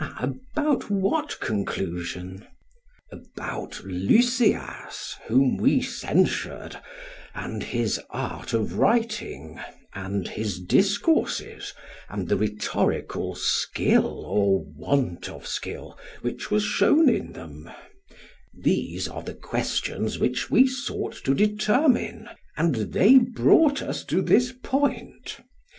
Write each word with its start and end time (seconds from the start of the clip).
PHAEDRUS: 0.03 0.39
About 0.57 0.89
what 0.89 1.39
conclusion? 1.39 2.47
SOCRATES: 3.11 3.27
About 3.37 3.81
Lysias, 3.85 5.17
whom 5.27 5.57
we 5.57 5.79
censured, 5.79 6.79
and 7.35 7.61
his 7.61 8.01
art 8.09 8.51
of 8.51 8.79
writing, 8.79 9.59
and 9.93 10.27
his 10.27 10.59
discourses, 10.59 11.73
and 12.09 12.27
the 12.29 12.35
rhetorical 12.35 13.35
skill 13.35 14.25
or 14.25 14.63
want 14.65 15.29
of 15.29 15.45
skill 15.45 15.95
which 16.21 16.49
was 16.49 16.63
shown 16.63 17.07
in 17.07 17.33
them 17.33 17.69
these 18.59 19.07
are 19.07 19.21
the 19.21 19.35
questions 19.35 20.17
which 20.17 20.49
we 20.49 20.65
sought 20.65 21.13
to 21.23 21.35
determine, 21.35 22.27
and 22.57 22.73
they 22.91 23.19
brought 23.19 23.83
us 23.83 24.03
to 24.05 24.23
this 24.23 24.51
point. 24.63 25.41